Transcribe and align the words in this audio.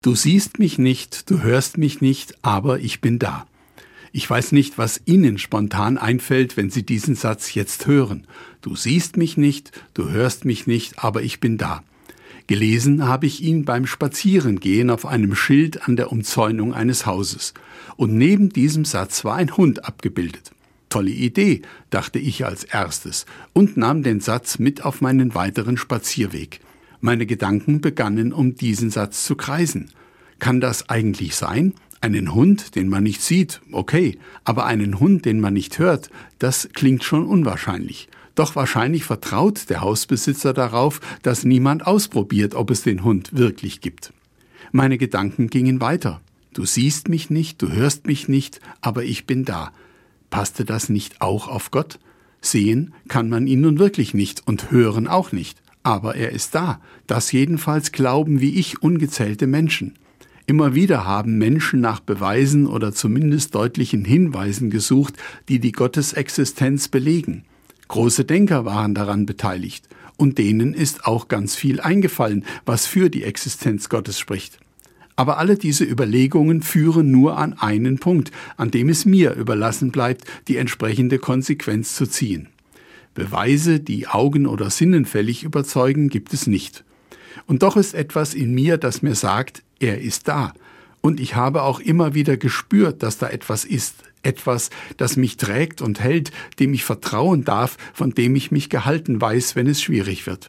Du 0.00 0.14
siehst 0.14 0.60
mich 0.60 0.78
nicht, 0.78 1.28
du 1.28 1.42
hörst 1.42 1.76
mich 1.76 2.00
nicht, 2.00 2.36
aber 2.42 2.78
ich 2.78 3.00
bin 3.00 3.18
da. 3.18 3.48
Ich 4.12 4.30
weiß 4.30 4.52
nicht, 4.52 4.78
was 4.78 5.00
Ihnen 5.06 5.38
spontan 5.38 5.98
einfällt, 5.98 6.56
wenn 6.56 6.70
Sie 6.70 6.84
diesen 6.84 7.16
Satz 7.16 7.52
jetzt 7.54 7.88
hören. 7.88 8.24
Du 8.62 8.76
siehst 8.76 9.16
mich 9.16 9.36
nicht, 9.36 9.72
du 9.94 10.08
hörst 10.08 10.44
mich 10.44 10.68
nicht, 10.68 11.02
aber 11.02 11.22
ich 11.22 11.40
bin 11.40 11.58
da. 11.58 11.82
Gelesen 12.46 13.08
habe 13.08 13.26
ich 13.26 13.42
ihn 13.42 13.64
beim 13.64 13.86
Spazierengehen 13.86 14.90
auf 14.90 15.04
einem 15.04 15.34
Schild 15.34 15.88
an 15.88 15.96
der 15.96 16.12
Umzäunung 16.12 16.74
eines 16.74 17.04
Hauses. 17.04 17.52
Und 17.96 18.14
neben 18.14 18.50
diesem 18.50 18.84
Satz 18.84 19.24
war 19.24 19.34
ein 19.34 19.56
Hund 19.56 19.84
abgebildet. 19.84 20.52
Tolle 20.90 21.10
Idee, 21.10 21.62
dachte 21.90 22.20
ich 22.20 22.46
als 22.46 22.62
erstes 22.62 23.26
und 23.52 23.76
nahm 23.76 24.04
den 24.04 24.20
Satz 24.20 24.60
mit 24.60 24.84
auf 24.84 25.00
meinen 25.00 25.34
weiteren 25.34 25.76
Spazierweg. 25.76 26.60
Meine 27.00 27.26
Gedanken 27.26 27.80
begannen 27.80 28.32
um 28.32 28.56
diesen 28.56 28.90
Satz 28.90 29.24
zu 29.24 29.36
kreisen. 29.36 29.90
Kann 30.40 30.60
das 30.60 30.88
eigentlich 30.88 31.36
sein? 31.36 31.74
Einen 32.00 32.34
Hund, 32.34 32.74
den 32.74 32.88
man 32.88 33.04
nicht 33.04 33.22
sieht, 33.22 33.60
okay, 33.70 34.18
aber 34.44 34.66
einen 34.66 34.98
Hund, 34.98 35.24
den 35.24 35.40
man 35.40 35.54
nicht 35.54 35.78
hört, 35.78 36.10
das 36.38 36.68
klingt 36.72 37.04
schon 37.04 37.24
unwahrscheinlich. 37.24 38.08
Doch 38.34 38.56
wahrscheinlich 38.56 39.04
vertraut 39.04 39.68
der 39.70 39.80
Hausbesitzer 39.80 40.52
darauf, 40.52 41.00
dass 41.22 41.44
niemand 41.44 41.86
ausprobiert, 41.86 42.54
ob 42.54 42.70
es 42.70 42.82
den 42.82 43.04
Hund 43.04 43.36
wirklich 43.36 43.80
gibt. 43.80 44.12
Meine 44.70 44.98
Gedanken 44.98 45.48
gingen 45.48 45.80
weiter. 45.80 46.20
Du 46.52 46.64
siehst 46.64 47.08
mich 47.08 47.30
nicht, 47.30 47.62
du 47.62 47.70
hörst 47.70 48.06
mich 48.06 48.28
nicht, 48.28 48.60
aber 48.80 49.04
ich 49.04 49.24
bin 49.26 49.44
da. 49.44 49.72
Passte 50.30 50.64
das 50.64 50.88
nicht 50.88 51.20
auch 51.20 51.48
auf 51.48 51.70
Gott? 51.70 51.98
Sehen 52.40 52.94
kann 53.08 53.28
man 53.28 53.46
ihn 53.46 53.60
nun 53.60 53.78
wirklich 53.78 54.14
nicht 54.14 54.46
und 54.46 54.70
hören 54.70 55.08
auch 55.08 55.32
nicht 55.32 55.60
aber 55.82 56.16
er 56.16 56.32
ist 56.32 56.54
da. 56.54 56.80
Das 57.06 57.32
jedenfalls 57.32 57.92
glauben 57.92 58.40
wie 58.40 58.58
ich 58.58 58.82
ungezählte 58.82 59.46
Menschen. 59.46 59.94
Immer 60.46 60.74
wieder 60.74 61.04
haben 61.04 61.36
Menschen 61.36 61.80
nach 61.80 62.00
Beweisen 62.00 62.66
oder 62.66 62.92
zumindest 62.92 63.54
deutlichen 63.54 64.04
Hinweisen 64.04 64.70
gesucht, 64.70 65.14
die 65.48 65.58
die 65.58 65.72
Gottesexistenz 65.72 66.88
belegen. 66.88 67.44
Große 67.88 68.24
Denker 68.24 68.64
waren 68.64 68.94
daran 68.94 69.26
beteiligt, 69.26 69.88
und 70.16 70.38
denen 70.38 70.74
ist 70.74 71.04
auch 71.04 71.28
ganz 71.28 71.54
viel 71.54 71.80
eingefallen, 71.80 72.44
was 72.64 72.86
für 72.86 73.10
die 73.10 73.24
Existenz 73.24 73.88
Gottes 73.88 74.18
spricht. 74.18 74.58
Aber 75.16 75.38
alle 75.38 75.56
diese 75.56 75.84
Überlegungen 75.84 76.62
führen 76.62 77.10
nur 77.10 77.36
an 77.36 77.54
einen 77.54 77.98
Punkt, 77.98 78.30
an 78.56 78.70
dem 78.70 78.88
es 78.88 79.04
mir 79.04 79.34
überlassen 79.34 79.90
bleibt, 79.90 80.24
die 80.46 80.56
entsprechende 80.56 81.18
Konsequenz 81.18 81.94
zu 81.94 82.06
ziehen. 82.06 82.48
Beweise, 83.18 83.80
die 83.80 84.06
Augen 84.06 84.46
oder 84.46 84.70
Sinnenfällig 84.70 85.42
überzeugen, 85.42 86.08
gibt 86.08 86.32
es 86.32 86.46
nicht. 86.46 86.84
Und 87.46 87.64
doch 87.64 87.76
ist 87.76 87.94
etwas 87.94 88.32
in 88.32 88.54
mir, 88.54 88.78
das 88.78 89.02
mir 89.02 89.16
sagt, 89.16 89.64
er 89.80 90.00
ist 90.00 90.28
da. 90.28 90.54
Und 91.00 91.18
ich 91.18 91.34
habe 91.34 91.64
auch 91.64 91.80
immer 91.80 92.14
wieder 92.14 92.36
gespürt, 92.36 93.02
dass 93.02 93.18
da 93.18 93.28
etwas 93.28 93.64
ist, 93.64 93.96
etwas, 94.22 94.70
das 94.98 95.16
mich 95.16 95.36
trägt 95.36 95.82
und 95.82 95.98
hält, 95.98 96.30
dem 96.60 96.72
ich 96.72 96.84
vertrauen 96.84 97.42
darf, 97.42 97.76
von 97.92 98.12
dem 98.12 98.36
ich 98.36 98.52
mich 98.52 98.70
gehalten 98.70 99.20
weiß, 99.20 99.56
wenn 99.56 99.66
es 99.66 99.82
schwierig 99.82 100.28
wird. 100.28 100.48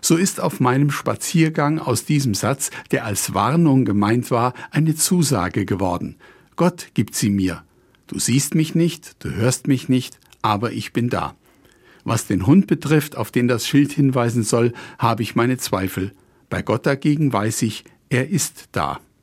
So 0.00 0.14
ist 0.14 0.40
auf 0.40 0.60
meinem 0.60 0.92
Spaziergang 0.92 1.80
aus 1.80 2.04
diesem 2.04 2.34
Satz, 2.34 2.70
der 2.92 3.04
als 3.04 3.34
Warnung 3.34 3.84
gemeint 3.84 4.30
war, 4.30 4.54
eine 4.70 4.94
Zusage 4.94 5.64
geworden. 5.64 6.14
Gott 6.54 6.88
gibt 6.94 7.16
sie 7.16 7.30
mir. 7.30 7.64
Du 8.06 8.20
siehst 8.20 8.54
mich 8.54 8.76
nicht, 8.76 9.16
du 9.24 9.34
hörst 9.34 9.66
mich 9.66 9.88
nicht, 9.88 10.20
aber 10.42 10.70
ich 10.70 10.92
bin 10.92 11.08
da. 11.08 11.34
Was 12.06 12.28
den 12.28 12.46
Hund 12.46 12.68
betrifft, 12.68 13.16
auf 13.16 13.32
den 13.32 13.48
das 13.48 13.66
Schild 13.66 13.90
hinweisen 13.90 14.44
soll, 14.44 14.72
habe 14.96 15.24
ich 15.24 15.34
meine 15.34 15.58
Zweifel. 15.58 16.12
Bei 16.48 16.62
Gott 16.62 16.86
dagegen 16.86 17.32
weiß 17.32 17.62
ich, 17.62 17.82
er 18.10 18.30
ist 18.30 18.68
da. 18.70 19.00